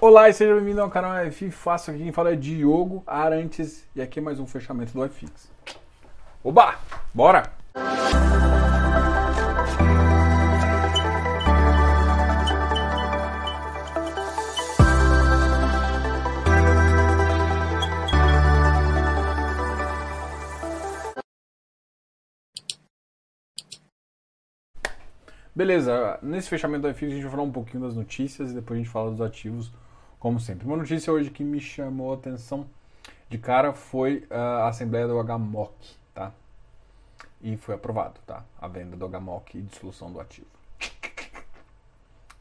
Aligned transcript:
Olá 0.00 0.28
e 0.28 0.32
seja 0.32 0.54
bem-vindo 0.54 0.80
ao 0.80 0.88
canal 0.88 1.26
iFix 1.26 1.56
Fácil. 1.56 1.92
Aqui 1.92 2.04
quem 2.04 2.12
fala 2.12 2.32
é 2.32 2.36
Diogo 2.36 3.02
Arantes 3.04 3.84
e 3.96 4.00
aqui 4.00 4.20
é 4.20 4.22
mais 4.22 4.38
um 4.38 4.46
fechamento 4.46 4.92
do 4.92 5.04
iFix. 5.04 5.50
Oba! 6.44 6.78
Bora! 7.12 7.50
Beleza, 25.52 26.20
nesse 26.22 26.48
fechamento 26.48 26.82
do 26.82 26.90
iFix 26.90 27.10
a 27.10 27.14
gente 27.16 27.22
vai 27.22 27.32
falar 27.32 27.42
um 27.42 27.50
pouquinho 27.50 27.82
das 27.82 27.96
notícias 27.96 28.52
e 28.52 28.54
depois 28.54 28.78
a 28.78 28.80
gente 28.80 28.92
fala 28.92 29.10
dos 29.10 29.20
ativos 29.20 29.72
como 30.18 30.40
sempre. 30.40 30.66
Uma 30.66 30.76
notícia 30.76 31.12
hoje 31.12 31.30
que 31.30 31.44
me 31.44 31.60
chamou 31.60 32.12
a 32.12 32.14
atenção 32.14 32.66
de 33.28 33.38
cara 33.38 33.72
foi 33.72 34.26
a 34.30 34.68
Assembleia 34.68 35.06
do 35.06 35.22
HMOC, 35.22 35.96
tá? 36.14 36.32
E 37.40 37.56
foi 37.56 37.74
aprovado, 37.74 38.20
tá? 38.26 38.44
A 38.60 38.66
venda 38.66 38.96
do 38.96 39.08
HMOC 39.08 39.58
e 39.58 39.62
dissolução 39.62 40.12
do 40.12 40.20
ativo. 40.20 40.46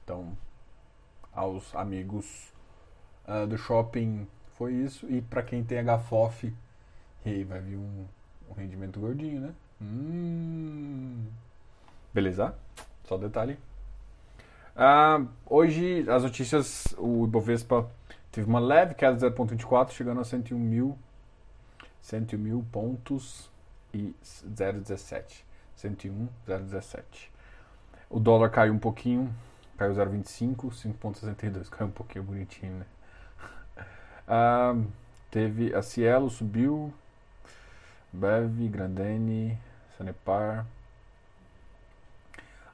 Então, 0.04 0.38
aos 1.34 1.76
amigos 1.76 2.54
uh, 3.28 3.46
do 3.46 3.58
shopping 3.58 4.26
foi 4.58 4.74
isso. 4.74 5.06
E 5.12 5.22
para 5.22 5.44
quem 5.44 5.64
tem 5.64 5.80
HFOF, 5.84 6.54
aí 7.26 7.44
vai 7.44 7.60
vir 7.60 7.76
um, 7.76 8.06
um 8.50 8.54
rendimento 8.54 9.00
gordinho, 9.00 9.42
né? 9.42 9.54
Hum. 9.82 11.26
Beleza? 12.14 12.56
Só 13.04 13.18
detalhe. 13.18 13.60
Uh, 14.78 15.28
hoje, 15.48 16.08
as 16.08 16.22
notícias, 16.22 16.94
o 17.00 17.26
Ibovespa 17.26 17.90
teve 18.32 18.48
uma 18.48 18.60
leve 18.60 18.94
queda 18.94 19.18
de 19.18 19.26
0,24, 19.36 19.90
chegando 19.90 20.22
a 20.22 20.24
101 20.24 20.60
mil, 20.60 20.96
101 22.00 22.40
mil 22.40 22.64
pontos 22.72 23.50
e 23.92 24.14
0,17. 24.24 25.44
101, 25.76 26.30
0,17. 26.48 27.04
O 28.08 28.20
dólar 28.20 28.52
caiu 28.52 28.72
um 28.72 28.78
pouquinho, 28.78 29.34
caiu 29.78 29.96
0,25, 29.96 30.70
5,62. 30.70 31.70
Caiu 31.70 31.88
um 31.88 31.92
pouquinho 31.92 32.26
bonitinho, 32.26 32.78
né? 32.78 32.86
Uh, 34.28 34.86
teve 35.32 35.74
a 35.74 35.82
Cielo 35.82 36.30
subiu, 36.30 36.94
Bev, 38.14 38.70
Grandene, 38.70 39.58
Sanepar. 39.98 40.68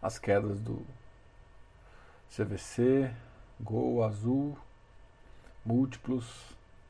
As 0.01 0.19
quedas 0.19 0.59
do 0.59 0.85
CVC, 2.35 3.11
Gol, 3.61 4.03
Azul, 4.03 4.57
múltiplos. 5.63 6.25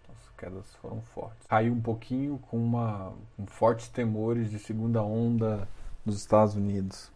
As 0.09 0.29
quedas 0.37 0.65
foram 0.81 1.01
fortes. 1.01 1.45
Caiu 1.47 1.73
um 1.73 1.81
pouquinho 1.81 2.39
com, 2.49 2.57
uma, 2.57 3.11
com 3.35 3.45
fortes 3.45 3.89
temores 3.89 4.49
de 4.49 4.57
segunda 4.57 5.03
onda 5.03 5.67
nos 6.05 6.17
Estados 6.17 6.55
Unidos. 6.55 7.11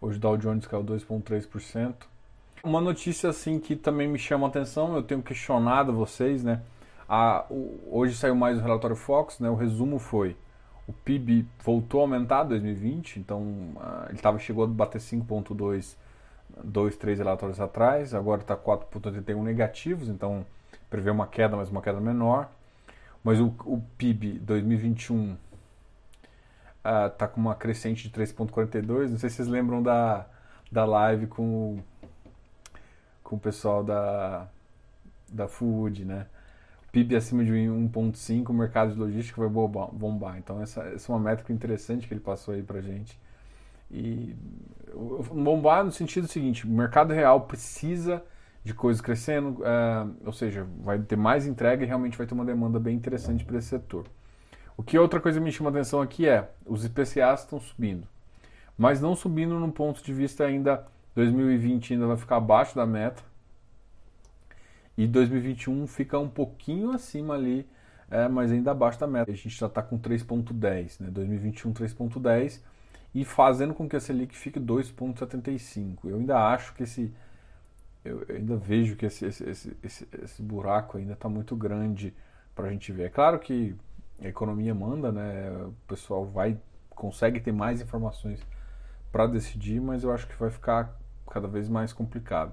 Hoje 0.00 0.18
o 0.18 0.20
Dow 0.20 0.36
Jones 0.36 0.66
caiu 0.66 0.82
2,3%. 0.82 1.94
Uma 2.64 2.80
notícia 2.80 3.30
assim 3.30 3.60
que 3.60 3.76
também 3.76 4.08
me 4.08 4.18
chama 4.18 4.46
a 4.46 4.50
atenção, 4.50 4.96
eu 4.96 5.02
tenho 5.02 5.22
questionado 5.22 5.92
vocês, 5.92 6.42
né? 6.42 6.60
A, 7.08 7.44
o, 7.50 7.78
hoje 7.90 8.16
saiu 8.16 8.34
mais 8.34 8.58
o 8.58 8.62
relatório 8.62 8.96
Fox, 8.96 9.38
né? 9.38 9.48
O 9.48 9.54
resumo 9.54 9.98
foi 9.98 10.36
o 10.86 10.92
PIB 10.92 11.46
voltou 11.62 12.00
a 12.00 12.04
aumentar 12.04 12.44
em 12.44 12.48
2020, 12.48 13.18
então 13.18 13.40
uh, 13.40 14.10
ele 14.10 14.18
tava, 14.18 14.38
chegou 14.38 14.64
a 14.64 14.66
bater 14.66 15.00
5,2 15.00 15.96
dois, 16.62 16.96
três 16.96 17.18
relatórios 17.18 17.60
atrás, 17.60 18.14
agora 18.14 18.40
está 18.40 18.56
4,81 18.56 19.42
negativos, 19.42 20.08
então 20.08 20.44
prevê 20.88 21.10
uma 21.10 21.26
queda, 21.26 21.56
mas 21.56 21.70
uma 21.70 21.82
queda 21.82 22.00
menor. 22.00 22.50
Mas 23.22 23.40
o, 23.40 23.46
o 23.64 23.82
PIB 23.96 24.38
2021 24.40 25.36
está 27.06 27.24
uh, 27.24 27.28
com 27.28 27.40
uma 27.40 27.54
crescente 27.54 28.08
de 28.08 28.14
3,42. 28.14 29.08
Não 29.08 29.18
sei 29.18 29.30
se 29.30 29.36
vocês 29.36 29.48
lembram 29.48 29.82
da, 29.82 30.26
da 30.70 30.84
live 30.84 31.26
com 31.26 31.42
o, 31.42 31.84
com 33.22 33.36
o 33.36 33.40
pessoal 33.40 33.82
da, 33.82 34.46
da 35.32 35.48
Food, 35.48 36.04
né? 36.04 36.26
PIB 36.92 37.16
acima 37.16 37.44
de 37.44 37.50
1,5, 37.50 38.50
o 38.50 38.52
mercado 38.52 38.92
de 38.92 38.98
logística 39.00 39.40
vai 39.40 39.48
bombar. 39.50 40.38
Então, 40.38 40.62
essa, 40.62 40.82
essa 40.84 41.10
é 41.10 41.14
uma 41.14 41.20
métrica 41.20 41.52
interessante 41.52 42.06
que 42.06 42.14
ele 42.14 42.20
passou 42.20 42.54
aí 42.54 42.62
para 42.62 42.80
gente. 42.80 43.18
E 43.90 44.34
bombar 45.32 45.84
no 45.84 45.92
sentido 45.92 46.26
seguinte: 46.28 46.66
o 46.66 46.70
mercado 46.70 47.12
real 47.12 47.42
precisa 47.42 48.22
de 48.64 48.72
coisas 48.72 49.00
crescendo, 49.00 49.60
uh, 49.60 50.14
ou 50.24 50.32
seja, 50.32 50.66
vai 50.80 50.98
ter 50.98 51.16
mais 51.16 51.46
entrega 51.46 51.84
e 51.84 51.86
realmente 51.86 52.16
vai 52.16 52.26
ter 52.26 52.34
uma 52.34 52.44
demanda 52.44 52.80
bem 52.80 52.96
interessante 52.96 53.44
para 53.44 53.58
esse 53.58 53.68
setor. 53.68 54.06
O 54.76 54.82
que 54.82 54.98
outra 54.98 55.20
coisa 55.20 55.38
me 55.38 55.52
chama 55.52 55.70
atenção 55.70 56.00
aqui 56.00 56.26
é: 56.26 56.50
os 56.66 56.84
IPCAs 56.84 57.40
estão 57.40 57.60
subindo, 57.60 58.08
mas 58.76 59.00
não 59.00 59.14
subindo 59.14 59.58
num 59.58 59.70
ponto 59.70 60.02
de 60.02 60.12
vista 60.12 60.44
ainda 60.44 60.86
2020 61.14 61.94
ainda 61.94 62.06
vai 62.06 62.16
ficar 62.16 62.36
abaixo 62.36 62.74
da 62.74 62.86
meta 62.86 63.22
e 64.96 65.06
2021 65.06 65.86
fica 65.86 66.18
um 66.18 66.28
pouquinho 66.28 66.92
acima 66.92 67.34
ali, 67.34 67.66
é, 68.10 68.28
mas 68.28 68.52
ainda 68.52 68.70
abaixo 68.70 68.98
da 68.98 69.06
meta. 69.06 69.30
A 69.30 69.34
gente 69.34 69.50
já 69.50 69.66
está 69.66 69.82
com 69.82 69.98
3,10, 69.98 71.00
né? 71.00 71.10
2021 71.10 71.72
3,10 71.72 72.60
e 73.14 73.24
fazendo 73.24 73.72
com 73.72 73.88
que 73.88 73.94
a 73.94 74.00
Selic 74.00 74.36
fique 74.36 74.58
2,75. 74.58 75.98
Eu 76.04 76.16
ainda 76.16 76.38
acho 76.48 76.74
que 76.74 76.82
esse. 76.82 77.14
Eu 78.04 78.24
ainda 78.28 78.56
vejo 78.56 78.96
que 78.96 79.06
esse, 79.06 79.24
esse, 79.24 79.48
esse, 79.48 79.76
esse, 79.82 80.08
esse 80.22 80.42
buraco 80.42 80.98
ainda 80.98 81.14
está 81.14 81.28
muito 81.28 81.56
grande 81.56 82.12
para 82.54 82.68
a 82.68 82.70
gente 82.70 82.92
ver. 82.92 83.04
É 83.04 83.08
claro 83.08 83.38
que 83.38 83.74
a 84.20 84.28
economia 84.28 84.74
manda, 84.74 85.10
né? 85.12 85.50
O 85.66 85.74
pessoal 85.86 86.26
vai 86.26 86.58
consegue 86.90 87.40
ter 87.40 87.52
mais 87.52 87.80
informações 87.80 88.40
para 89.10 89.26
decidir, 89.26 89.80
mas 89.80 90.04
eu 90.04 90.12
acho 90.12 90.26
que 90.26 90.36
vai 90.36 90.50
ficar 90.50 90.96
cada 91.30 91.48
vez 91.48 91.68
mais 91.68 91.92
complicado. 91.92 92.52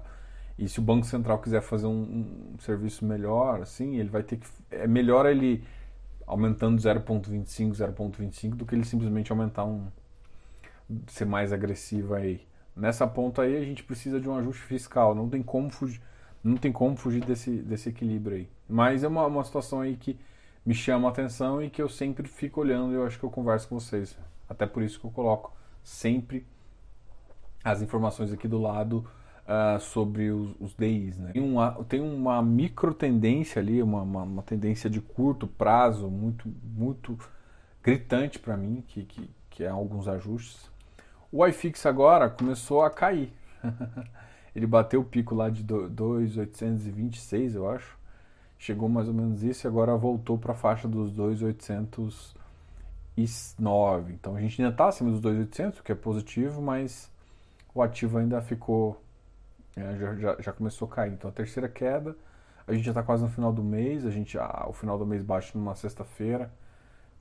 E 0.58 0.68
se 0.68 0.78
o 0.78 0.82
Banco 0.82 1.06
Central 1.06 1.38
quiser 1.38 1.60
fazer 1.60 1.86
um, 1.86 2.54
um 2.54 2.58
serviço 2.58 3.04
melhor, 3.04 3.62
assim, 3.62 3.96
ele 3.96 4.08
vai 4.08 4.22
ter 4.22 4.36
que. 4.36 4.46
É 4.70 4.86
melhor 4.86 5.26
ele 5.26 5.64
aumentando 6.26 6.80
0,25, 6.80 7.72
0,25 7.72 8.50
do 8.54 8.64
que 8.64 8.74
ele 8.74 8.84
simplesmente 8.84 9.32
aumentar 9.32 9.64
um, 9.64 9.88
ser 11.06 11.24
mais 11.24 11.52
agressiva 11.52 12.18
aí. 12.18 12.40
Nessa 12.74 13.06
ponta 13.06 13.42
aí 13.42 13.56
a 13.56 13.64
gente 13.64 13.82
precisa 13.82 14.20
de 14.20 14.28
um 14.28 14.36
ajuste 14.36 14.62
fiscal, 14.62 15.14
não 15.14 15.28
tem 15.28 15.42
como 15.42 15.70
fugir, 15.70 16.00
não 16.42 16.56
tem 16.56 16.72
como 16.72 16.96
fugir 16.96 17.24
desse, 17.24 17.50
desse 17.50 17.90
equilíbrio 17.90 18.36
aí. 18.36 18.48
Mas 18.68 19.04
é 19.04 19.08
uma, 19.08 19.26
uma 19.26 19.44
situação 19.44 19.80
aí 19.80 19.96
que 19.96 20.18
me 20.64 20.74
chama 20.74 21.08
a 21.08 21.10
atenção 21.10 21.62
e 21.62 21.68
que 21.68 21.82
eu 21.82 21.88
sempre 21.88 22.28
fico 22.28 22.60
olhando 22.60 22.92
e 22.92 22.94
eu 22.94 23.06
acho 23.06 23.18
que 23.18 23.24
eu 23.24 23.30
converso 23.30 23.68
com 23.68 23.78
vocês. 23.78 24.16
Até 24.48 24.66
por 24.66 24.82
isso 24.82 24.98
que 24.98 25.06
eu 25.06 25.10
coloco 25.10 25.54
sempre 25.82 26.46
as 27.64 27.82
informações 27.82 28.32
aqui 28.32 28.48
do 28.48 28.60
lado 28.60 29.06
uh, 29.42 29.80
sobre 29.80 30.30
os, 30.30 30.54
os 30.60 30.74
DIs. 30.74 31.18
Né? 31.18 31.32
Tem, 31.32 31.42
uma, 31.42 31.72
tem 31.84 32.00
uma 32.00 32.42
micro 32.42 32.94
tendência 32.94 33.60
ali, 33.60 33.82
uma, 33.82 34.02
uma, 34.02 34.22
uma 34.22 34.42
tendência 34.42 34.88
de 34.88 35.00
curto 35.00 35.46
prazo 35.46 36.08
muito, 36.08 36.48
muito 36.64 37.18
gritante 37.82 38.38
para 38.38 38.56
mim, 38.56 38.82
que, 38.86 39.04
que, 39.04 39.30
que 39.50 39.64
é 39.64 39.68
alguns 39.68 40.08
ajustes. 40.08 40.70
O 41.32 41.44
iFix 41.46 41.86
agora 41.86 42.28
começou 42.28 42.82
a 42.82 42.90
cair. 42.90 43.32
Ele 44.54 44.66
bateu 44.66 45.00
o 45.00 45.04
pico 45.04 45.34
lá 45.34 45.48
de 45.48 45.64
2,826, 45.64 47.54
eu 47.54 47.70
acho. 47.70 47.96
Chegou 48.58 48.86
mais 48.86 49.08
ou 49.08 49.14
menos 49.14 49.42
isso 49.42 49.66
e 49.66 49.68
agora 49.68 49.96
voltou 49.96 50.36
para 50.36 50.52
a 50.52 50.54
faixa 50.54 50.86
dos 50.86 51.10
2,809. 51.12 54.12
Então 54.12 54.36
a 54.36 54.40
gente 54.42 54.60
ainda 54.60 54.74
está 54.74 54.88
acima 54.88 55.10
dos 55.10 55.20
2,800, 55.20 55.80
o 55.80 55.82
que 55.82 55.90
é 55.90 55.94
positivo, 55.94 56.60
mas 56.60 57.10
o 57.74 57.80
ativo 57.80 58.18
ainda 58.18 58.42
ficou. 58.42 59.02
É, 59.74 59.96
já, 59.96 60.14
já, 60.16 60.36
já, 60.38 60.52
começou 60.52 60.86
a 60.86 60.90
cair. 60.90 61.14
Então 61.14 61.30
a 61.30 61.32
terceira 61.32 61.66
queda, 61.66 62.14
a 62.66 62.74
gente 62.74 62.84
já 62.84 62.90
está 62.90 63.02
quase 63.02 63.22
no 63.22 63.30
final 63.30 63.54
do 63.54 63.64
mês. 63.64 64.04
A 64.04 64.10
gente, 64.10 64.38
ah, 64.38 64.66
o 64.68 64.74
final 64.74 64.98
do 64.98 65.06
mês 65.06 65.22
baixa 65.22 65.58
numa 65.58 65.74
sexta-feira. 65.74 66.52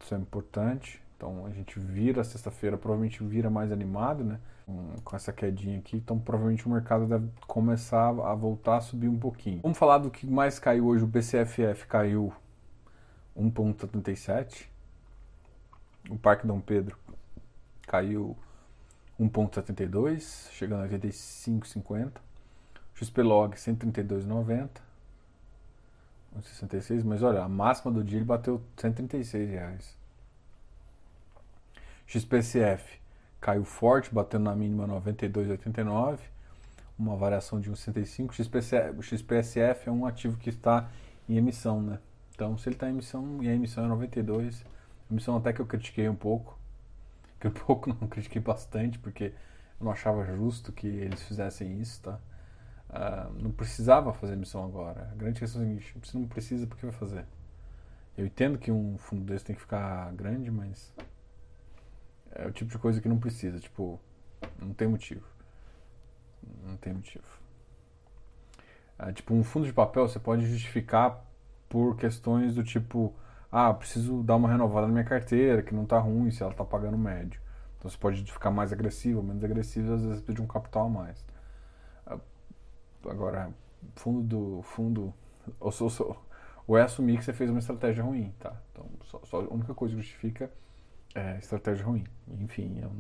Isso 0.02 0.14
é 0.14 0.18
importante. 0.18 1.02
Então 1.22 1.46
a 1.46 1.52
gente 1.52 1.80
vira 1.80 2.24
sexta-feira, 2.24 2.80
provavelmente 2.80 3.24
vira 3.24 3.48
mais 3.48 3.72
animado, 3.72 4.24
né? 4.24 4.40
Com 5.04 5.16
essa 5.16 5.32
quedinha 5.32 5.78
aqui, 5.78 5.98
então 5.98 6.18
provavelmente 6.18 6.66
o 6.66 6.70
mercado 6.72 7.06
deve 7.06 7.30
começar 7.46 8.08
a 8.08 8.34
voltar 8.34 8.78
a 8.78 8.82
subir 8.82 9.08
um 9.08 9.20
pouquinho. 9.20 9.60
Vamos 9.62 9.78
falar 9.78 10.00
do 10.00 10.10
que 10.10 10.26
mais 10.26 10.58
caiu 10.58 10.88
hoje. 10.88 11.04
O 11.04 11.08
BCFF 11.08 11.86
caiu 11.86 12.34
1,77. 13.38 14.66
O 16.10 16.18
Parque 16.18 16.48
Dom 16.48 16.60
Pedro 16.60 16.98
caiu 17.86 18.36
1,72, 19.20 20.50
chegando 20.50 20.86
a 20.86 20.88
85,50. 20.88 22.14
XPlog 22.96 23.56
132,90. 23.56 24.70
1,66, 26.36 27.04
mas 27.04 27.22
olha, 27.22 27.44
a 27.44 27.48
máxima 27.48 27.92
do 27.92 28.04
dia 28.04 28.18
ele 28.18 28.26
bateu 28.26 28.60
136 28.76 29.52
reais. 29.52 30.01
XPCF 32.12 33.00
caiu 33.40 33.64
forte, 33.64 34.14
batendo 34.14 34.44
na 34.44 34.54
mínima 34.54 34.86
92,89. 34.86 36.20
uma 37.00 37.16
variação 37.16 37.60
de 37.60 37.72
1,65. 37.72 38.34
XPCF, 38.34 39.00
o 39.00 39.02
XPSF 39.02 39.88
é 39.88 39.92
um 39.92 40.06
ativo 40.06 40.38
que 40.38 40.50
está 40.50 40.90
em 41.28 41.38
emissão, 41.38 41.82
né? 41.82 42.00
Então, 42.36 42.58
se 42.58 42.68
ele 42.68 42.76
está 42.76 42.88
em 42.88 42.92
emissão 42.92 43.42
e 43.42 43.48
a 43.48 43.54
emissão 43.54 43.86
é 43.86 43.88
92, 43.88 44.66
emissão 45.10 45.38
até 45.38 45.54
que 45.54 45.62
eu 45.62 45.66
critiquei 45.66 46.10
um 46.10 46.16
pouco, 46.16 46.60
que 47.40 47.48
um 47.48 47.52
pouco 47.52 47.90
não 47.90 48.10
critiquei 48.10 48.42
bastante, 48.42 49.00
porque 49.00 49.34
eu 49.80 49.86
não 49.86 49.92
achava 49.92 50.26
justo 50.26 50.74
que 50.74 50.88
eles 50.88 51.24
fizessem 51.24 51.80
isso, 51.80 52.02
tá? 52.02 52.20
Uh, 52.90 53.42
não 53.42 53.52
precisava 53.52 54.14
fazer 54.14 54.34
emissão 54.34 54.66
agora. 54.66 55.10
A 55.14 55.16
grande 55.16 55.40
questão 55.40 55.62
é 55.62 55.66
a 55.66 55.68
seguinte: 55.70 55.96
você 56.04 56.18
não 56.18 56.28
precisa, 56.28 56.68
porque 56.68 56.86
vai 56.86 56.94
fazer? 56.94 57.26
Eu 58.18 58.26
entendo 58.26 58.58
que 58.60 58.70
um 58.70 58.98
fundo 58.98 59.24
desse 59.24 59.46
tem 59.46 59.56
que 59.56 59.62
ficar 59.62 60.12
grande, 60.12 60.52
mas 60.52 60.94
é 62.34 62.48
o 62.48 62.52
tipo 62.52 62.72
de 62.72 62.78
coisa 62.78 63.02
que 63.02 63.10
não 63.10 63.20
precisa. 63.20 63.60
Tipo, 63.60 64.00
não 64.60 64.74
tem 64.74 64.88
motivo. 64.88 65.26
Não 66.64 66.78
tem 66.78 66.94
motivo. 66.94 67.26
É, 68.98 69.12
tipo, 69.12 69.34
um 69.34 69.44
fundo 69.44 69.66
de 69.66 69.74
papel 69.74 70.08
você 70.08 70.20
pode 70.20 70.46
justificar 70.46 71.26
por 71.68 71.96
questões 71.96 72.54
do 72.54 72.64
tipo, 72.64 73.14
ah, 73.52 73.74
preciso 73.74 74.22
dar 74.24 74.36
uma 74.36 74.50
renovada 74.50 74.88
na 74.88 74.94
minha 74.94 75.06
carteira, 75.06 75.62
que 75.62 75.74
não 75.74 75.84
está 75.84 75.98
ruim, 75.98 76.30
se 76.32 76.44
ela 76.44 76.52
está 76.52 76.64
pagando 76.64 76.98
médio. 76.98 77.42
Então 77.78 77.90
você 77.90 77.98
pode 77.98 78.24
ficar 78.32 78.52
mais 78.52 78.72
agressivo, 78.72 79.24
menos 79.24 79.44
agressivo, 79.44 79.94
às 79.94 80.04
vezes 80.04 80.24
de 80.24 80.42
um 80.42 80.48
capital 80.48 80.86
a 80.86 80.90
mais. 80.90 81.26
É, 82.08 82.18
agora, 83.10 83.52
fundo 83.96 84.22
do 84.22 84.62
fundo, 84.62 85.14
ou, 85.60 85.72
ou 86.68 86.78
é 86.78 86.84
assumir 86.84 87.18
que 87.18 87.26
você 87.26 87.34
fez 87.34 87.50
uma 87.50 87.60
estratégia 87.60 88.04
ruim, 88.04 88.32
tá? 88.40 88.56
Então, 88.72 88.86
só, 89.06 89.20
só 89.24 89.42
a 89.42 89.54
única 89.54 89.74
coisa 89.74 89.96
que 89.96 90.02
justifica 90.02 90.52
é 91.16 91.38
estratégia 91.38 91.86
ruim. 91.86 92.06
Enfim, 92.40 92.80
eu, 92.82 92.92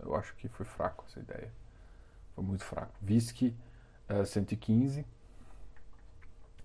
eu 0.00 0.16
acho 0.16 0.34
que 0.36 0.48
foi 0.48 0.64
fraco 0.64 1.04
essa 1.08 1.20
ideia. 1.20 1.50
Foi 2.34 2.44
muito 2.44 2.64
fraco. 2.64 2.92
VISC 3.00 3.54
uh, 4.08 4.24
115, 4.24 5.04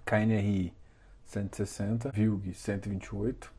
KNRI 0.05 0.73
160, 1.25 2.11
VILG 2.11 2.53
128, 2.53 3.51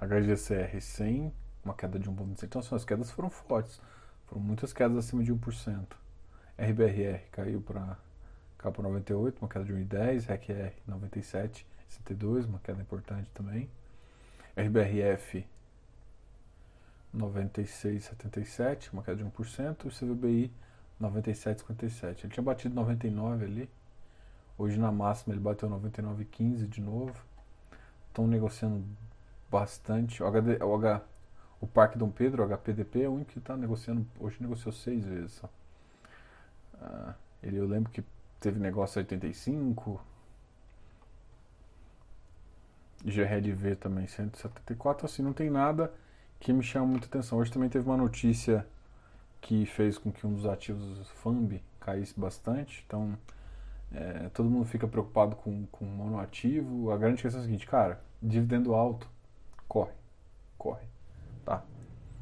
HGCR 0.00 0.80
100, 0.80 1.32
uma 1.64 1.74
queda 1.74 1.98
de 1.98 2.10
1,5%. 2.10 2.42
Então, 2.44 2.60
assim, 2.60 2.74
as 2.74 2.84
quedas 2.84 3.10
foram 3.10 3.30
fortes. 3.30 3.80
Foram 4.26 4.42
muitas 4.42 4.72
quedas 4.72 4.96
acima 4.98 5.22
de 5.22 5.32
1%. 5.32 5.86
RBRR 6.58 7.20
caiu 7.32 7.60
para 7.60 7.96
capa 8.58 8.82
98, 8.82 9.38
uma 9.40 9.48
queda 9.48 9.64
de 9.64 9.72
1,10, 9.72 10.26
RECR 10.26 10.72
97, 10.86 11.66
62, 11.88 12.46
uma 12.46 12.58
queda 12.58 12.80
importante 12.80 13.30
também. 13.32 13.68
RBRF 14.56 15.46
96,77, 17.16 18.92
uma 18.92 19.02
queda 19.02 19.16
de 19.16 19.24
1%, 19.24 19.84
e 19.84 19.88
o 19.88 19.90
CVBI 19.90 20.52
97,57. 21.00 22.24
Ele 22.24 22.32
tinha 22.32 22.42
batido 22.42 22.74
99 22.74 23.44
ali, 23.44 23.70
hoje 24.58 24.78
na 24.78 24.90
máxima 24.90 25.34
ele 25.34 25.40
bateu 25.40 25.68
99,15 25.70 26.68
de 26.68 26.80
novo. 26.80 27.14
Estão 28.08 28.26
negociando 28.26 28.84
bastante. 29.50 30.22
O, 30.22 30.26
HD, 30.26 30.62
o, 30.62 30.74
H, 30.74 31.02
o 31.60 31.66
Parque 31.66 31.98
Dom 31.98 32.10
Pedro, 32.10 32.42
o 32.42 32.46
HPDP, 32.46 33.02
é 33.02 33.08
o 33.08 33.12
único 33.12 33.32
que 33.32 33.38
está 33.38 33.56
negociando, 33.56 34.06
hoje 34.18 34.36
negociou 34.40 34.72
seis 34.72 35.04
vezes 35.04 35.32
só. 35.32 35.48
Ah, 36.80 37.14
ele, 37.42 37.56
eu 37.56 37.66
lembro 37.66 37.90
que 37.90 38.04
teve 38.40 38.58
negócio 38.58 38.98
85, 38.98 40.00
GRLV 43.04 43.76
também 43.76 44.06
174, 44.06 45.06
assim, 45.06 45.22
não 45.22 45.32
tem 45.32 45.50
nada 45.50 45.92
que 46.44 46.52
me 46.52 46.62
chama 46.62 46.86
muita 46.86 47.06
atenção. 47.06 47.38
Hoje 47.38 47.50
também 47.50 47.70
teve 47.70 47.86
uma 47.86 47.96
notícia 47.96 48.66
que 49.40 49.64
fez 49.64 49.96
com 49.96 50.12
que 50.12 50.26
um 50.26 50.34
dos 50.34 50.44
ativos 50.44 51.08
FAMB 51.22 51.62
caísse 51.80 52.12
bastante. 52.20 52.84
Então, 52.86 53.16
é, 53.90 54.28
todo 54.28 54.50
mundo 54.50 54.66
fica 54.66 54.86
preocupado 54.86 55.36
com, 55.36 55.64
com 55.72 55.86
monoativo. 55.86 56.90
A 56.90 56.98
grande 56.98 57.22
questão 57.22 57.40
é 57.40 57.44
a 57.44 57.46
seguinte, 57.46 57.66
cara, 57.66 57.98
dividendo 58.22 58.74
alto, 58.74 59.08
corre, 59.66 59.94
corre, 60.58 60.84
tá? 61.46 61.64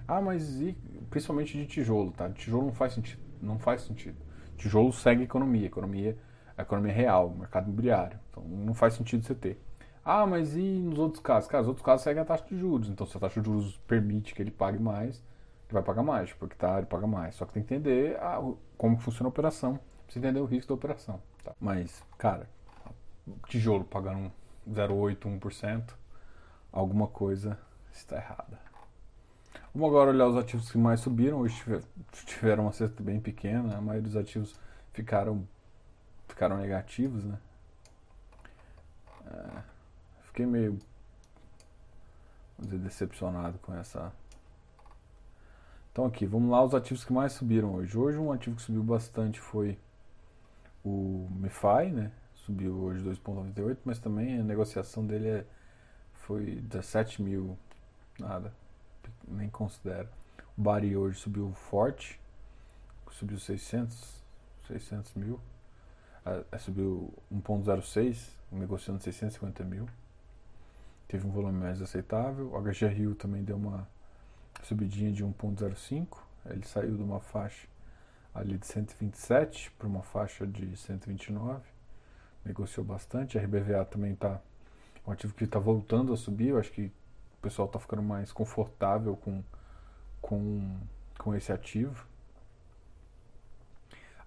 Ah, 0.07 0.21
mas 0.21 0.61
e, 0.61 0.79
principalmente 1.11 1.59
de 1.59 1.67
tijolo, 1.67 2.13
tá? 2.13 2.31
Tijolo 2.31 2.67
não 2.67 2.73
faz 2.73 2.93
sentido, 2.93 3.21
não 3.43 3.59
faz 3.59 3.83
sentido. 3.83 4.17
Tijolo 4.57 4.93
segue 4.93 5.25
economia, 5.25 5.67
economia, 5.67 6.17
economia 6.57 6.93
real, 6.93 7.29
mercado 7.29 7.65
imobiliário. 7.65 8.21
Então, 8.31 8.45
não 8.45 8.73
faz 8.73 8.95
sentido 8.95 9.25
você 9.25 9.35
ter. 9.35 9.61
Ah, 10.05 10.27
mas 10.27 10.57
e 10.57 10.61
nos 10.61 10.99
outros 10.99 11.23
casos? 11.23 11.49
Cara, 11.49 11.63
os 11.63 11.69
outros 11.69 11.85
casos 11.85 12.03
seguem 12.03 12.23
a 12.23 12.25
taxa 12.25 12.45
de 12.45 12.59
juros. 12.59 12.89
Então, 12.89 13.07
se 13.07 13.17
a 13.17 13.21
taxa 13.21 13.41
de 13.41 13.47
juros 13.47 13.77
permite 13.87 14.35
que 14.35 14.43
ele 14.43 14.51
pague 14.51 14.79
mais, 14.79 15.17
ele 15.17 15.73
vai 15.73 15.83
pagar 15.83 16.03
mais, 16.03 16.33
porque 16.33 16.57
tá, 16.57 16.79
ele 16.79 16.87
paga 16.87 17.07
mais. 17.07 17.37
Só 17.37 17.47
que 17.47 17.53
tem 17.53 17.63
que 17.63 17.75
entender 17.75 18.17
a, 18.17 18.43
como 18.77 18.99
funciona 18.99 19.29
a 19.29 19.31
operação. 19.31 19.79
Precisa 20.05 20.27
entender 20.27 20.41
o 20.41 20.45
risco 20.45 20.69
da 20.69 20.75
operação. 20.75 21.21
Tá? 21.45 21.53
Mas, 21.61 22.05
cara, 22.19 22.49
tijolo 23.47 23.85
pagando 23.85 24.33
0,8%, 24.69 25.41
1%, 25.41 25.95
alguma 26.73 27.07
coisa 27.07 27.59
está 27.93 28.17
errada. 28.17 28.59
Vamos 29.75 29.89
agora 29.89 30.11
olhar 30.11 30.27
os 30.27 30.37
ativos 30.37 30.71
que 30.71 30.79
mais 30.79 31.01
subiram. 31.01 31.39
Hoje 31.39 31.63
tiveram 32.27 32.65
uma 32.65 32.73
cesta 32.73 33.03
bem 33.03 33.21
pequena, 33.21 33.77
a 33.77 33.81
maioria 33.81 34.03
dos 34.03 34.17
ativos 34.17 34.55
ficaram, 34.93 35.47
ficaram 36.29 36.59
negativos, 36.59 37.25
né? 37.25 37.39
É, 39.27 39.72
fiquei 40.33 40.47
meio 40.47 40.79
dizer, 42.59 42.79
decepcionado 42.79 43.59
com 43.59 43.75
essa. 43.75 44.11
Então 45.93 46.07
aqui, 46.07 46.25
vamos 46.25 46.51
lá 46.51 46.65
os 46.65 46.75
ativos 46.75 47.05
que 47.05 47.13
mais 47.13 47.33
subiram 47.33 47.75
hoje. 47.75 47.97
Hoje 47.97 48.19
um 48.19 48.33
ativo 48.33 48.57
que 48.57 48.63
subiu 48.63 48.83
bastante 48.83 49.39
foi 49.39 49.79
o 50.83 51.29
MeFi, 51.33 51.91
né? 51.93 52.11
Subiu 52.35 52.75
hoje 52.75 53.05
2,98, 53.05 53.79
mas 53.85 53.99
também 53.99 54.41
a 54.41 54.43
negociação 54.43 55.07
dele 55.07 55.29
é, 55.29 55.47
foi 56.15 56.57
17 56.63 57.23
mil, 57.23 57.59
nada, 58.19 58.53
nem 59.29 59.51
considero. 59.51 60.09
O 60.57 60.63
Bari 60.63 60.97
hoje 60.97 61.21
subiu 61.21 61.53
forte, 61.53 62.19
subiu 63.11 63.39
600, 63.39 64.25
600 64.67 65.15
mil, 65.15 65.39
é, 66.25 66.59
subiu 66.59 67.13
1,06, 67.31 68.31
negociando 68.51 69.01
650 69.03 69.63
mil 69.65 69.87
teve 71.13 71.27
um 71.27 71.31
volume 71.31 71.59
mais 71.59 71.83
aceitável. 71.83 72.51
O 72.55 72.59
HGRU 72.59 73.15
também 73.15 73.45
deu 73.45 73.57
uma 73.59 73.87
subidinha 74.63 75.13
de 75.13 75.23
1.05. 75.23 76.17
Ele 76.47 76.65
saiu 76.65 76.97
de 76.97 77.03
uma 77.03 77.21
faixa 77.21 77.69
ali 78.35 78.57
de 78.57 78.67
127 78.67 79.71
para 79.73 79.87
uma 79.87 80.03
faixa 80.03 80.47
de 80.47 80.75
129. 80.75 81.61
Negociou 82.47 82.83
bastante. 82.83 83.39
A 83.39 83.43
RBVA 83.43 83.85
também 83.85 84.15
está 84.15 84.41
um 85.07 85.13
ativo 85.13 85.35
que 85.35 85.45
está 85.45 85.59
voltando 85.59 86.15
a 86.15 86.17
subir. 86.17 86.49
Eu 86.49 86.59
acho 86.59 86.73
que 86.73 86.87
o 86.87 87.43
pessoal 87.43 87.67
está 87.67 87.79
ficando 87.79 88.03
mais 88.03 88.33
confortável 88.33 89.15
com, 89.15 89.45
com, 90.19 90.81
com 91.19 91.35
esse 91.35 91.53
ativo. 91.53 92.07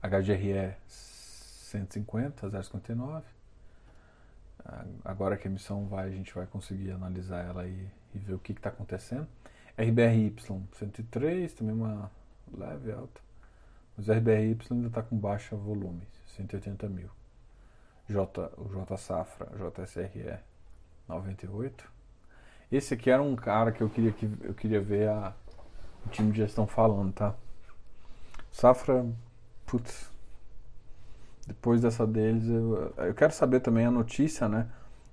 HGRE 0.03 0.75
150, 0.87 2.47
0,59. 2.47 3.23
Agora 5.03 5.37
que 5.37 5.47
a 5.47 5.51
emissão 5.51 5.85
vai, 5.85 6.07
a 6.07 6.11
gente 6.11 6.33
vai 6.33 6.47
conseguir 6.47 6.91
analisar 6.91 7.45
ela 7.45 7.67
e, 7.67 7.87
e 8.13 8.17
ver 8.17 8.33
o 8.33 8.39
que 8.39 8.51
está 8.51 8.69
acontecendo. 8.69 9.27
RBRY 9.77 10.35
103, 10.73 11.53
também 11.53 11.75
uma 11.75 12.09
leve 12.51 12.91
alta. 12.91 13.21
Mas 13.95 14.09
RBRY 14.09 14.57
ainda 14.71 14.87
está 14.87 15.03
com 15.03 15.17
baixa 15.17 15.55
volume, 15.55 16.07
180 16.35 16.89
mil. 16.89 17.09
J, 18.09 18.51
o 18.57 18.67
J 18.69 18.97
Safra, 18.97 19.47
JSRE 19.55 20.39
98. 21.07 21.91
Esse 22.71 22.93
aqui 22.95 23.09
era 23.09 23.21
um 23.21 23.35
cara 23.35 23.71
que 23.71 23.81
eu 23.81 23.89
queria, 23.89 24.11
que, 24.11 24.29
eu 24.41 24.53
queria 24.53 24.81
ver 24.81 25.09
a, 25.09 25.33
o 26.05 26.09
time 26.09 26.31
de 26.31 26.37
gestão 26.37 26.65
falando, 26.65 27.13
tá? 27.13 27.35
Safra, 28.51 29.05
putz, 29.65 30.11
depois 31.45 31.81
dessa 31.81 32.05
deles, 32.07 32.47
eu, 32.47 32.93
eu 32.97 33.13
quero 33.13 33.31
saber 33.31 33.59
também 33.59 33.85
a 33.85 33.91
notícia, 33.91 34.47
né? 34.49 34.67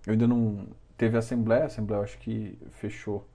Eu 0.06 0.12
ainda 0.12 0.26
não. 0.26 0.66
Teve 0.96 1.16
a 1.16 1.18
Assembleia, 1.18 1.64
a 1.64 1.66
Assembleia 1.66 2.02
acho 2.02 2.18
que 2.18 2.58
fechou 2.72 3.26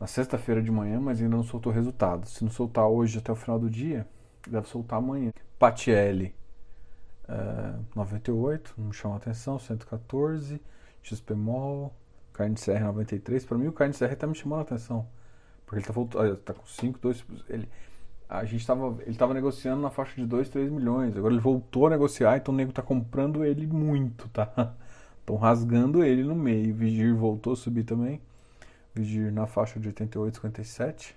na 0.00 0.06
sexta-feira 0.06 0.62
de 0.62 0.70
manhã, 0.70 1.00
mas 1.00 1.20
ainda 1.20 1.36
não 1.36 1.42
soltou 1.42 1.72
resultado. 1.72 2.26
Se 2.28 2.42
não 2.42 2.50
soltar 2.50 2.86
hoje 2.86 3.18
até 3.18 3.30
o 3.32 3.36
final 3.36 3.58
do 3.58 3.70
dia, 3.70 4.06
deve 4.46 4.66
soltar 4.68 4.98
amanhã. 4.98 5.32
Patielli, 5.58 6.34
é, 7.28 7.74
98, 7.94 8.74
não 8.78 8.92
chama 8.92 9.16
atenção, 9.16 9.58
114, 9.58 10.60
XPMOL, 11.02 11.94
CR 12.32 12.80
93. 12.84 13.44
Para 13.44 13.58
mim, 13.58 13.68
o 13.68 13.72
CR 13.72 13.84
está 13.88 14.26
me 14.26 14.34
chamando 14.34 14.60
a 14.60 14.62
atenção, 14.62 15.06
porque 15.64 15.76
ele 15.76 15.82
está 15.82 15.92
voltando, 15.92 16.36
tá 16.38 16.52
com 16.52 16.66
5, 16.66 16.98
2, 16.98 17.24
ele 17.48 17.68
a 18.28 18.44
gente 18.44 18.60
estava 18.60 18.96
ele 19.02 19.12
estava 19.12 19.32
negociando 19.32 19.80
na 19.80 19.90
faixa 19.90 20.14
de 20.16 20.26
2, 20.26 20.48
3 20.48 20.70
milhões. 20.70 21.16
Agora 21.16 21.32
ele 21.32 21.40
voltou 21.40 21.86
a 21.86 21.90
negociar, 21.90 22.36
então 22.36 22.52
o 22.52 22.56
nego 22.56 22.72
tá 22.72 22.82
comprando 22.82 23.44
ele 23.44 23.66
muito, 23.66 24.28
tá? 24.28 24.74
Estão 25.20 25.36
rasgando 25.36 26.04
ele 26.04 26.22
no 26.22 26.34
meio. 26.34 26.74
Vigir 26.74 27.14
voltou 27.14 27.52
a 27.52 27.56
subir 27.56 27.84
também. 27.84 28.20
Vigir 28.94 29.32
na 29.32 29.46
faixa 29.46 29.78
de 29.78 29.88
88, 29.88 30.36
57. 30.36 31.16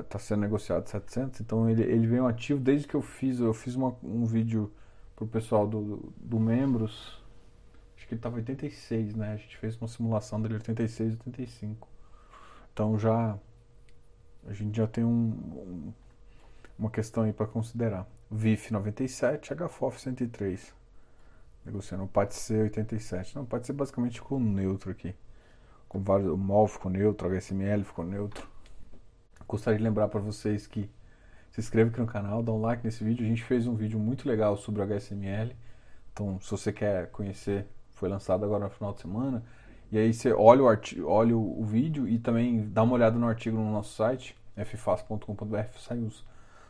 está 0.00 0.18
sendo 0.18 0.40
negociado 0.40 0.88
700, 0.88 1.40
então 1.40 1.68
ele, 1.70 1.82
ele 1.82 2.06
vem 2.06 2.20
ativo 2.20 2.60
desde 2.60 2.86
que 2.86 2.94
eu 2.94 3.02
fiz, 3.02 3.40
eu 3.40 3.54
fiz 3.54 3.74
uma, 3.74 3.96
um 4.02 4.26
vídeo 4.26 4.70
pro 5.16 5.26
pessoal 5.26 5.66
do, 5.66 6.12
do 6.16 6.38
membros, 6.38 7.22
acho 7.96 8.06
que 8.06 8.14
ele 8.14 8.18
estava 8.18 8.36
86, 8.36 9.14
né? 9.14 9.32
A 9.32 9.36
gente 9.36 9.56
fez 9.56 9.76
uma 9.76 9.88
simulação 9.88 10.40
dele 10.40 10.54
86, 10.54 11.12
85. 11.12 11.88
Então 12.72 12.98
já 12.98 13.38
a 14.46 14.52
gente 14.52 14.76
já 14.76 14.86
tem 14.86 15.04
um, 15.04 15.08
um, 15.10 15.92
uma 16.78 16.90
questão 16.90 17.24
aí 17.24 17.32
para 17.32 17.46
considerar. 17.46 18.06
VIF 18.30 18.72
97, 18.72 19.54
HFOF 19.54 20.00
103. 20.00 20.74
Negociando 21.64 22.04
o 22.04 22.08
PAT-C 22.08 22.62
87. 22.62 23.36
Não, 23.36 23.44
pode 23.44 23.66
ser 23.66 23.72
basicamente 23.72 24.20
ficou 24.20 24.40
neutro 24.40 24.90
aqui. 24.90 25.14
Com 25.88 26.00
vários, 26.00 26.30
o 26.30 26.36
MOL 26.36 26.68
ficou 26.68 26.90
neutro, 26.90 27.28
o 27.28 27.30
HSML 27.30 27.84
ficou 27.84 28.04
neutro. 28.04 28.48
Gostaria 29.46 29.76
de 29.76 29.84
lembrar 29.84 30.08
para 30.08 30.20
vocês 30.20 30.66
que 30.66 30.88
se 31.50 31.60
inscreva 31.60 31.90
aqui 31.90 32.00
no 32.00 32.06
canal, 32.06 32.42
dá 32.42 32.52
um 32.52 32.60
like 32.60 32.84
nesse 32.84 33.02
vídeo. 33.02 33.26
A 33.26 33.28
gente 33.28 33.42
fez 33.42 33.66
um 33.66 33.74
vídeo 33.74 33.98
muito 33.98 34.28
legal 34.28 34.56
sobre 34.56 34.80
o 34.80 34.84
HSML. 34.84 35.54
Então, 36.12 36.40
se 36.40 36.50
você 36.50 36.72
quer 36.72 37.10
conhecer, 37.10 37.66
foi 37.92 38.08
lançado 38.08 38.44
agora 38.44 38.64
no 38.64 38.70
final 38.70 38.92
de 38.92 39.00
semana. 39.00 39.44
E 39.92 39.98
aí 39.98 40.14
você 40.14 40.32
olha 40.32 40.62
o, 40.62 40.68
artigo, 40.68 41.08
olha 41.08 41.36
o, 41.36 41.64
vídeo 41.64 42.06
e 42.06 42.18
também 42.18 42.68
dá 42.68 42.82
uma 42.82 42.94
olhada 42.94 43.18
no 43.18 43.26
artigo 43.26 43.56
no 43.56 43.72
nosso 43.72 43.96
site, 43.96 44.36
ffas.com.br, 44.56 45.78
sai 45.78 45.98
os, 45.98 46.24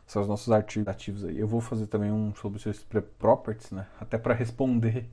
os 0.06 0.26
nossos 0.26 0.50
artigos 0.50 0.88
ativos 0.88 1.24
aí. 1.24 1.38
Eu 1.38 1.46
vou 1.46 1.60
fazer 1.60 1.86
também 1.86 2.10
um 2.10 2.34
sobre 2.34 2.58
os 2.66 2.86
properties, 3.18 3.72
né? 3.72 3.86
Até 4.00 4.16
para 4.16 4.32
responder. 4.32 5.06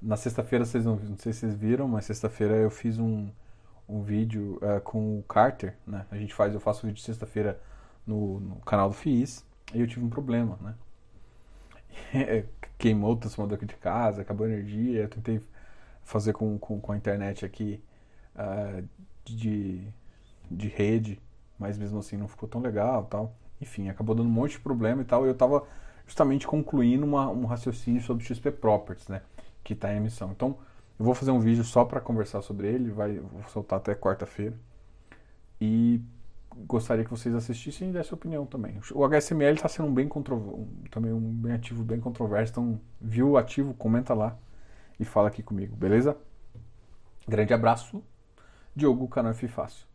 Na 0.00 0.16
sexta-feira, 0.16 0.66
vocês 0.66 0.84
não, 0.84 0.96
não 0.96 1.16
sei 1.16 1.32
se 1.32 1.40
vocês 1.40 1.54
viram, 1.54 1.88
mas 1.88 2.04
sexta-feira 2.04 2.54
eu 2.54 2.70
fiz 2.70 2.98
um, 2.98 3.30
um 3.88 4.02
vídeo 4.02 4.58
uh, 4.60 4.80
com 4.82 5.18
o 5.18 5.22
Carter, 5.22 5.74
né? 5.86 6.04
A 6.10 6.16
gente 6.16 6.34
faz, 6.34 6.52
eu 6.52 6.60
faço 6.60 6.86
vídeo 6.86 7.00
sexta-feira 7.00 7.58
no, 8.06 8.40
no, 8.40 8.56
canal 8.56 8.90
do 8.90 8.94
FIIs 8.94 9.42
e 9.72 9.80
eu 9.80 9.86
tive 9.86 10.04
um 10.04 10.10
problema, 10.10 10.58
né? 10.60 12.44
Queimou 12.76 13.12
o 13.12 13.16
transformador 13.16 13.56
aqui 13.56 13.64
de 13.66 13.76
casa, 13.76 14.20
acabou 14.20 14.46
a 14.46 14.50
energia, 14.50 15.02
eu 15.02 15.08
tentei 15.08 15.40
fazer 16.04 16.32
com, 16.32 16.58
com, 16.58 16.80
com 16.80 16.92
a 16.92 16.96
internet 16.96 17.44
aqui 17.44 17.82
uh, 18.36 18.86
de, 19.24 19.86
de 20.50 20.68
rede, 20.68 21.20
mas 21.58 21.78
mesmo 21.78 21.98
assim 21.98 22.16
não 22.16 22.28
ficou 22.28 22.48
tão 22.48 22.60
legal 22.60 23.04
tal. 23.04 23.34
Enfim, 23.60 23.88
acabou 23.88 24.14
dando 24.14 24.28
um 24.28 24.32
monte 24.32 24.52
de 24.52 24.60
problema 24.60 25.02
e 25.02 25.04
tal. 25.04 25.24
E 25.24 25.28
eu 25.28 25.32
estava 25.32 25.64
justamente 26.06 26.46
concluindo 26.46 27.04
uma, 27.04 27.28
um 27.30 27.46
raciocínio 27.46 28.02
sobre 28.02 28.24
XP 28.24 28.50
Properties, 28.52 29.08
né? 29.08 29.22
Que 29.62 29.72
está 29.72 29.92
em 29.92 29.96
emissão. 29.96 30.30
Então, 30.32 30.58
eu 30.98 31.04
vou 31.04 31.14
fazer 31.14 31.30
um 31.30 31.40
vídeo 31.40 31.64
só 31.64 31.84
para 31.84 32.00
conversar 32.00 32.42
sobre 32.42 32.68
ele, 32.68 32.90
vai, 32.90 33.18
vou 33.18 33.42
soltar 33.48 33.78
até 33.78 33.94
quarta-feira. 33.94 34.54
E 35.60 36.00
gostaria 36.66 37.04
que 37.04 37.10
vocês 37.10 37.34
assistissem 37.34 37.88
e 37.88 37.92
dessem 37.92 38.12
opinião 38.12 38.44
também. 38.44 38.78
O 38.92 39.04
HSML 39.04 39.54
está 39.54 39.68
sendo 39.68 39.88
um 39.88 39.94
bem 39.94 40.08
também 40.90 41.12
um 41.12 41.20
bem 41.20 41.52
ativo, 41.52 41.82
bem 41.82 41.98
controverso. 41.98 42.52
Então, 42.52 42.80
viu 43.00 43.30
o 43.30 43.36
ativo, 43.38 43.72
comenta 43.74 44.12
lá 44.12 44.36
e 44.98 45.04
fala 45.04 45.28
aqui 45.28 45.42
comigo, 45.42 45.76
beleza? 45.76 46.16
Grande 47.26 47.54
abraço. 47.54 48.02
Diogo, 48.74 49.08
canal 49.08 49.34
Fácil. 49.34 49.93